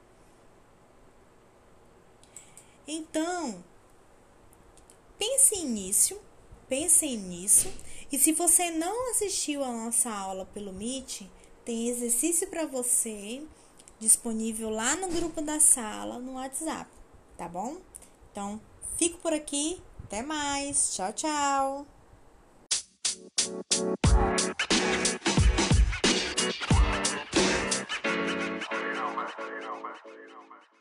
Então, 2.87 3.65
pensem 5.19 5.67
nisso, 5.67 6.21
pensem 6.69 7.17
nisso. 7.17 7.73
E 8.13 8.19
se 8.19 8.33
você 8.33 8.71
não 8.71 9.11
assistiu 9.11 9.65
a 9.65 9.73
nossa 9.73 10.11
aula 10.11 10.45
pelo 10.53 10.73
Meet, 10.73 11.23
tem 11.65 11.89
exercício 11.89 12.47
para 12.49 12.67
você 12.67 13.43
disponível 14.03 14.69
lá 14.69 14.97
no 14.97 15.09
grupo 15.09 15.41
da 15.41 15.61
sala, 15.61 16.19
no 16.19 16.35
WhatsApp, 16.35 16.91
tá 17.39 17.49
bom? 17.49 17.77
Então, 18.31 18.61
fico 18.99 19.19
por 19.19 19.33
aqui, 19.33 19.81
até 20.03 20.23
mais, 20.23 20.95
tchau, 20.95 21.13
tchau! 21.13 21.87
you 30.23 30.29
know, 30.29 30.43
man. 30.51 30.72